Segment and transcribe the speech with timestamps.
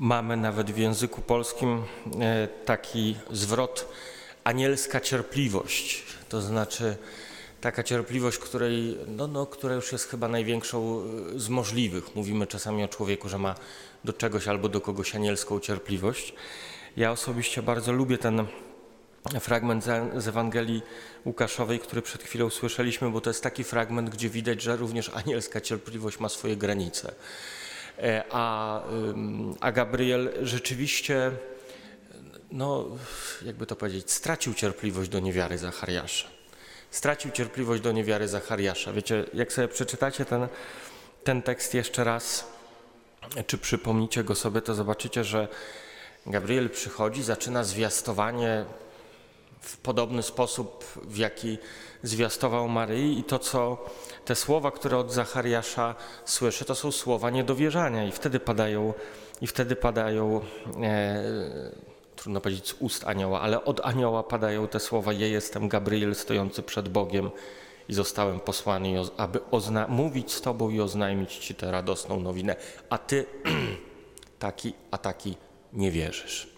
[0.00, 1.82] Mamy nawet w języku polskim
[2.20, 3.88] e, taki zwrot
[4.44, 6.02] anielska cierpliwość.
[6.28, 6.96] To znaczy
[7.60, 11.02] taka cierpliwość, której, no, no, która już jest chyba największą
[11.36, 12.14] e, z możliwych.
[12.14, 13.54] Mówimy czasami o człowieku, że ma
[14.04, 16.34] do czegoś albo do kogoś anielską cierpliwość.
[16.96, 18.46] Ja osobiście bardzo lubię ten
[19.40, 19.84] fragment
[20.16, 20.82] z Ewangelii
[21.26, 25.60] Łukaszowej, który przed chwilą słyszeliśmy, bo to jest taki fragment, gdzie widać, że również anielska
[25.60, 27.14] cierpliwość ma swoje granice.
[28.02, 28.82] E, a,
[29.60, 31.30] a Gabriel rzeczywiście,
[32.52, 32.86] no
[33.42, 36.28] jakby to powiedzieć, stracił cierpliwość do niewiary Zachariasza.
[36.90, 38.92] Stracił cierpliwość do niewiary Zachariasza.
[38.92, 40.48] Wiecie, jak sobie przeczytacie ten,
[41.24, 42.46] ten tekst jeszcze raz,
[43.46, 45.48] czy przypomnicie go sobie, to zobaczycie, że
[46.26, 48.64] Gabriel przychodzi, zaczyna zwiastowanie
[49.60, 51.58] w podobny sposób, w jaki
[52.02, 53.18] zwiastował Maryi.
[53.18, 53.84] I to, co
[54.24, 55.94] te słowa, które od Zachariasza
[56.24, 58.04] słyszy, to są słowa niedowierzania.
[58.04, 58.94] I wtedy padają,
[59.40, 60.40] i wtedy padają
[60.82, 61.22] e,
[62.16, 66.62] trudno powiedzieć z ust anioła, ale od anioła padają te słowa: Ja jestem Gabriel stojący
[66.62, 67.30] przed Bogiem
[67.88, 69.40] i zostałem posłany, aby
[69.88, 72.56] mówić z Tobą i oznajmić Ci tę radosną nowinę,
[72.90, 73.26] a Ty
[74.38, 75.36] taki, a taki
[75.72, 76.48] nie wierzysz.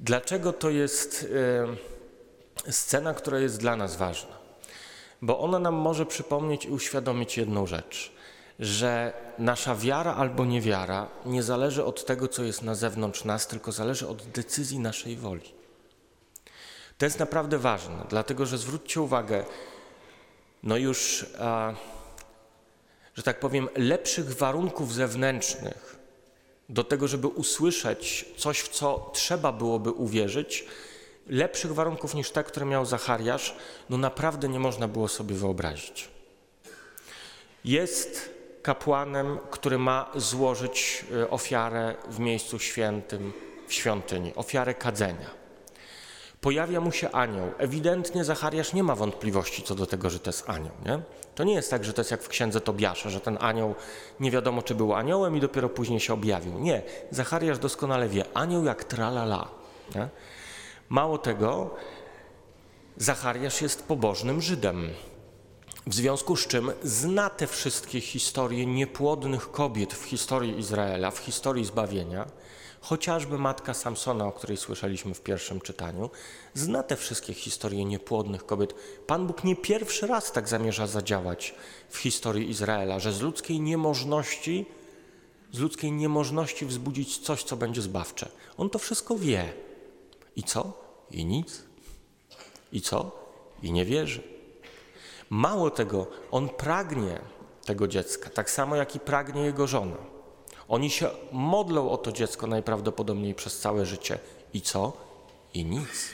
[0.00, 1.93] Dlaczego to jest e,
[2.70, 4.36] scena, która jest dla nas ważna?
[5.22, 8.12] Bo ona nam może przypomnieć i uświadomić jedną rzecz,
[8.58, 13.72] że nasza wiara albo niewiara nie zależy od tego, co jest na zewnątrz nas, tylko
[13.72, 15.54] zależy od decyzji naszej woli.
[16.98, 19.44] To jest naprawdę ważne, dlatego że zwróćcie uwagę,
[20.62, 21.74] no już, a,
[23.14, 25.98] że tak powiem, lepszych warunków zewnętrznych
[26.68, 30.64] do tego, żeby usłyszeć coś, w co trzeba byłoby uwierzyć,
[31.26, 33.56] lepszych warunków niż te, które miał Zachariasz,
[33.90, 36.08] no naprawdę nie można było sobie wyobrazić.
[37.64, 38.30] Jest
[38.62, 43.32] kapłanem, który ma złożyć e, ofiarę w miejscu świętym,
[43.68, 45.44] w świątyni, ofiarę kadzenia.
[46.40, 47.52] Pojawia mu się anioł.
[47.58, 50.74] Ewidentnie Zachariasz nie ma wątpliwości co do tego, że to jest anioł.
[50.86, 51.00] Nie?
[51.34, 53.74] To nie jest tak, że to jest jak w księdze Tobiasza, że ten anioł
[54.20, 56.58] nie wiadomo, czy był aniołem i dopiero później się objawił.
[56.58, 59.48] Nie, Zachariasz doskonale wie, anioł jak tralala.
[59.94, 60.08] Nie?
[60.88, 61.70] Mało tego,
[62.96, 64.90] Zachariasz jest pobożnym Żydem.
[65.86, 71.64] W związku z czym zna te wszystkie historie niepłodnych kobiet w historii Izraela, w historii
[71.64, 72.26] zbawienia,
[72.80, 76.10] chociażby matka Samsona, o której słyszeliśmy w pierwszym czytaniu,
[76.54, 78.74] zna te wszystkie historie niepłodnych kobiet.
[79.06, 81.54] Pan Bóg nie pierwszy raz tak zamierza zadziałać
[81.88, 84.66] w historii Izraela, że z ludzkiej niemożności,
[85.52, 88.28] z ludzkiej niemożności wzbudzić coś, co będzie zbawcze.
[88.56, 89.52] On to wszystko wie.
[90.36, 90.72] I co?
[91.10, 91.62] I nic.
[92.72, 93.10] I co?
[93.62, 94.22] I nie wierzy.
[95.30, 97.20] Mało tego, on pragnie
[97.64, 99.96] tego dziecka, tak samo jak i pragnie jego żona.
[100.68, 104.18] Oni się modlą o to dziecko najprawdopodobniej przez całe życie.
[104.54, 104.92] I co?
[105.54, 106.10] I nic.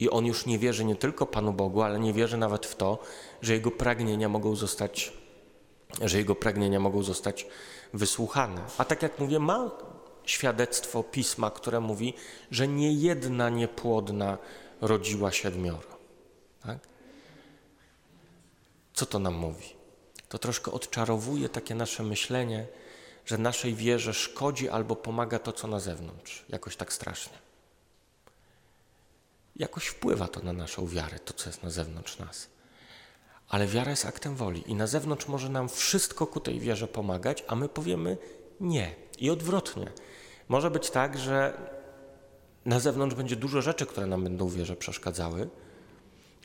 [0.00, 2.98] I on już nie wierzy nie tylko Panu Bogu, ale nie wierzy nawet w to,
[3.42, 5.12] że jego pragnienia mogą zostać,
[6.00, 7.46] że jego pragnienia mogą zostać
[7.94, 8.60] wysłuchane.
[8.78, 9.70] A tak jak mówię, ma
[10.24, 12.14] świadectwo pisma, które mówi,
[12.50, 14.38] że nie jedna niepłodna
[14.80, 15.98] rodziła siedmioro.
[16.62, 16.78] Tak?
[18.94, 19.66] Co to nam mówi?
[20.28, 22.66] To troszkę odczarowuje takie nasze myślenie,
[23.26, 27.38] że naszej wierze szkodzi albo pomaga to, co na zewnątrz, jakoś tak strasznie.
[29.56, 32.48] Jakoś wpływa to na naszą wiarę, to, co jest na zewnątrz nas.
[33.48, 37.44] Ale wiara jest aktem woli i na zewnątrz może nam wszystko ku tej wierze pomagać,
[37.48, 38.16] a my powiemy
[38.60, 38.94] nie.
[39.22, 39.86] I odwrotnie.
[40.48, 41.58] Może być tak, że
[42.64, 45.48] na zewnątrz będzie dużo rzeczy, które nam będą w wierze przeszkadzały,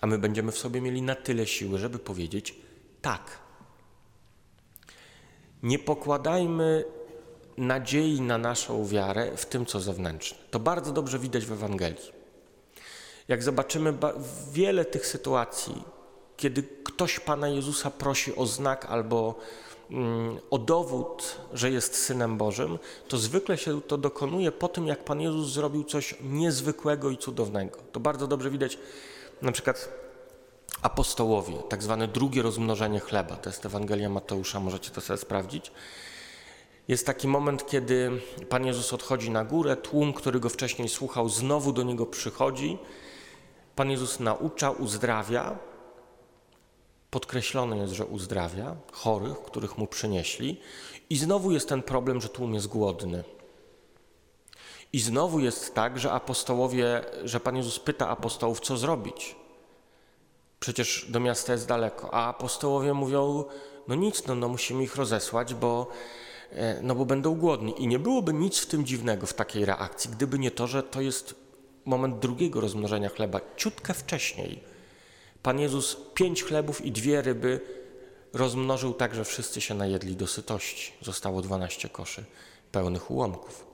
[0.00, 2.54] a my będziemy w sobie mieli na tyle siły, żeby powiedzieć
[3.02, 3.38] tak.
[5.62, 6.84] Nie pokładajmy
[7.56, 10.38] nadziei na naszą wiarę w tym, co zewnętrzne.
[10.50, 12.12] To bardzo dobrze widać w Ewangelii.
[13.28, 13.94] Jak zobaczymy
[14.52, 15.82] wiele tych sytuacji,
[16.36, 19.38] kiedy ktoś Pana Jezusa prosi o znak albo
[20.50, 25.20] o dowód, że jest Synem Bożym, to zwykle się to dokonuje po tym, jak Pan
[25.20, 27.78] Jezus zrobił coś niezwykłego i cudownego.
[27.92, 28.78] To bardzo dobrze widać
[29.42, 29.88] na przykład
[30.82, 33.36] apostołowie, tak zwane drugie rozmnożenie chleba.
[33.36, 35.72] To jest Ewangelia Mateusza, możecie to sobie sprawdzić.
[36.88, 38.10] Jest taki moment, kiedy
[38.48, 42.78] Pan Jezus odchodzi na górę, tłum, który go wcześniej słuchał, znowu do niego przychodzi.
[43.76, 45.58] Pan Jezus naucza, uzdrawia.
[47.16, 50.60] Podkreślone jest, że uzdrawia chorych, których mu przynieśli.
[51.10, 53.24] I znowu jest ten problem, że tłum jest głodny.
[54.92, 59.36] I znowu jest tak, że apostołowie, że Pan Jezus pyta apostołów, co zrobić.
[60.60, 62.14] Przecież do miasta jest daleko.
[62.14, 63.44] A apostołowie mówią,
[63.88, 65.86] no nic, no, no musimy ich rozesłać, bo
[66.52, 67.82] e, no bo będą głodni.
[67.82, 71.00] I nie byłoby nic w tym dziwnego w takiej reakcji, gdyby nie to, że to
[71.00, 71.34] jest
[71.84, 74.75] moment drugiego rozmnożenia chleba, ciutkę wcześniej.
[75.46, 77.60] Pan Jezus pięć chlebów i dwie ryby
[78.32, 80.92] rozmnożył tak, że wszyscy się najedli do sytości.
[81.02, 82.24] Zostało dwanaście koszy
[82.72, 83.66] pełnych ułomków.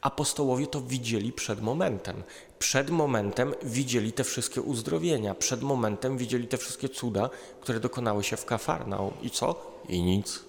[0.00, 2.22] Apostołowie to widzieli przed momentem.
[2.58, 5.34] Przed momentem widzieli te wszystkie uzdrowienia.
[5.34, 7.30] Przed momentem widzieli te wszystkie cuda,
[7.60, 9.14] które dokonały się w Kafarnaum.
[9.22, 9.80] I co?
[9.88, 10.44] I nic.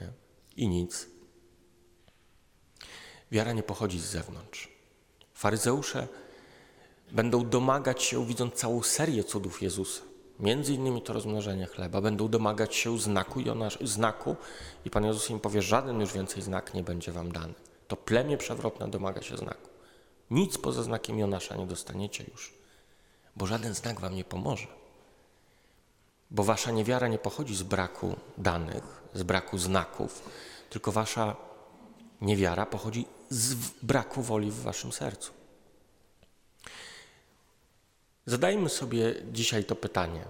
[0.00, 0.12] Nie?
[0.56, 1.06] I nic.
[3.32, 4.68] Wiara nie pochodzi z zewnątrz.
[5.34, 6.08] Faryzeusze
[7.12, 10.02] będą domagać się, widząc całą serię cudów Jezusa,
[10.40, 14.36] między innymi to rozmnożenie chleba, będą domagać się znaku, Jonasz, znaku
[14.84, 17.54] i Pan Jezus im powie, żaden już więcej znak nie będzie wam dany.
[17.88, 19.68] To plemię przewrotne domaga się znaku.
[20.30, 22.54] Nic poza znakiem Jonasza nie dostaniecie już,
[23.36, 24.66] bo żaden znak wam nie pomoże.
[26.30, 30.22] Bo wasza niewiara nie pochodzi z braku danych, z braku znaków,
[30.70, 31.36] tylko wasza
[32.20, 35.35] niewiara pochodzi z braku woli w waszym sercu.
[38.26, 40.24] Zadajmy sobie dzisiaj to pytanie.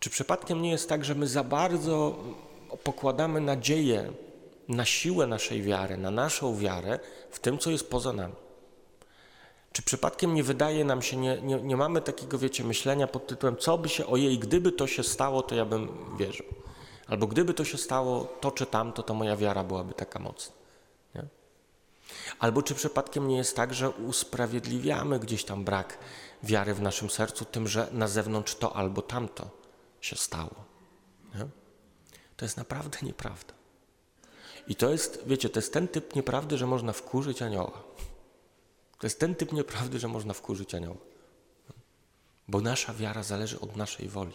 [0.00, 2.18] Czy przypadkiem nie jest tak, że my za bardzo
[2.84, 4.12] pokładamy nadzieję
[4.68, 6.98] na siłę naszej wiary, na naszą wiarę
[7.30, 8.34] w tym, co jest poza nami?
[9.72, 13.56] Czy przypadkiem nie wydaje nam się, nie, nie, nie mamy takiego, wiecie, myślenia pod tytułem,
[13.56, 16.46] co by się, ojej, gdyby to się stało, to ja bym wierzył.
[17.06, 20.61] Albo gdyby to się stało, to czy tamto, to moja wiara byłaby taka mocna.
[22.38, 25.98] Albo czy przypadkiem nie jest tak, że usprawiedliwiamy gdzieś tam brak
[26.42, 29.50] wiary w naszym sercu tym, że na zewnątrz to albo tamto
[30.00, 30.64] się stało.
[31.34, 31.46] Nie?
[32.36, 33.54] To jest naprawdę nieprawda.
[34.68, 37.82] I to jest, wiecie, to jest ten typ nieprawdy, że można wkurzyć anioła.
[38.98, 40.96] To jest ten typ nieprawdy, że można wkurzyć anioła.
[42.48, 44.34] Bo nasza wiara zależy od naszej woli.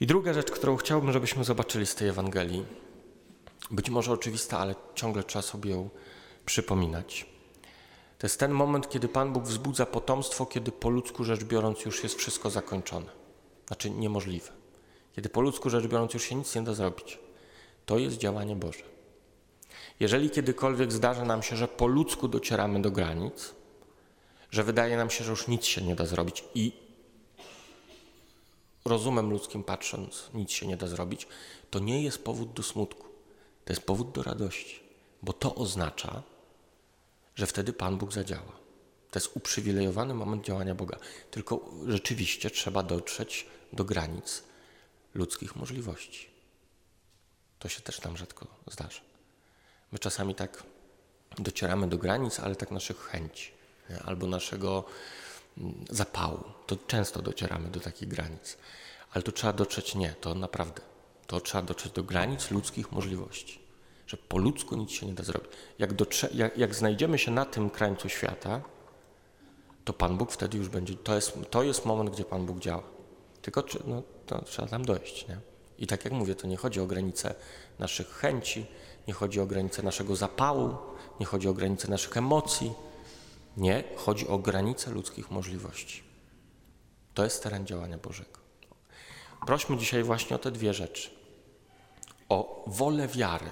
[0.00, 2.66] I druga rzecz, którą chciałbym, żebyśmy zobaczyli z tej Ewangelii,
[3.70, 5.88] być może oczywista, ale ciągle trzeba sobie ją
[6.46, 7.26] przypominać.
[8.18, 12.02] To jest ten moment, kiedy Pan Bóg wzbudza potomstwo, kiedy po ludzku rzecz biorąc już
[12.02, 13.06] jest wszystko zakończone.
[13.66, 14.52] Znaczy niemożliwe.
[15.16, 17.18] Kiedy po ludzku rzecz biorąc już się nic nie da zrobić.
[17.86, 18.82] To jest działanie Boże.
[20.00, 23.54] Jeżeli kiedykolwiek zdarzy nam się, że po ludzku docieramy do granic,
[24.50, 26.72] że wydaje nam się, że już nic się nie da zrobić i
[28.84, 31.26] rozumem ludzkim patrząc nic się nie da zrobić,
[31.70, 33.09] to nie jest powód do smutku.
[33.64, 34.80] To jest powód do radości,
[35.22, 36.22] bo to oznacza,
[37.34, 38.52] że wtedy Pan Bóg zadziała.
[39.10, 40.98] To jest uprzywilejowany moment działania Boga.
[41.30, 44.42] Tylko rzeczywiście trzeba dotrzeć do granic
[45.14, 46.30] ludzkich możliwości.
[47.58, 49.00] To się też nam rzadko zdarza.
[49.92, 50.62] My czasami tak
[51.38, 53.50] docieramy do granic, ale tak naszych chęci
[53.90, 54.02] nie?
[54.02, 54.84] albo naszego
[55.58, 56.44] mm, zapału.
[56.66, 58.56] To często docieramy do takich granic.
[59.10, 60.82] Ale tu trzeba dotrzeć, nie, to naprawdę.
[61.30, 63.60] To trzeba dotrzeć do granic ludzkich możliwości
[64.10, 65.50] że po ludzku nic się nie da zrobić.
[65.78, 68.60] Jak, dotrze, jak, jak znajdziemy się na tym krańcu świata,
[69.84, 72.82] to Pan Bóg wtedy już będzie, to jest, to jest moment, gdzie Pan Bóg działa.
[73.42, 74.02] Tylko no,
[74.44, 75.28] trzeba tam dojść.
[75.28, 75.38] Nie?
[75.78, 77.34] I tak jak mówię, to nie chodzi o granice
[77.78, 78.66] naszych chęci,
[79.08, 80.76] nie chodzi o granice naszego zapału,
[81.20, 82.72] nie chodzi o granice naszych emocji.
[83.56, 86.02] Nie, chodzi o granice ludzkich możliwości.
[87.14, 88.40] To jest teren działania Bożego.
[89.46, 91.19] Prośmy dzisiaj właśnie o te dwie rzeczy.
[92.30, 93.50] O wolę wiary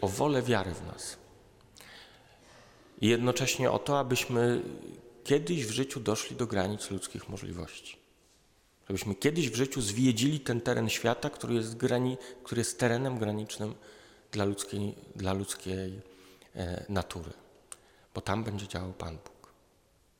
[0.00, 1.16] o wolę wiary w nas.
[3.00, 4.62] I jednocześnie o to, abyśmy
[5.24, 7.96] kiedyś w życiu doszli do granic ludzkich możliwości.
[8.88, 13.74] Żebyśmy kiedyś w życiu zwiedzili ten teren świata, który jest, grani, który jest terenem granicznym
[14.32, 16.00] dla ludzkiej, dla ludzkiej
[16.56, 17.30] e, natury.
[18.14, 19.37] Bo tam będzie działał Pan Bóg.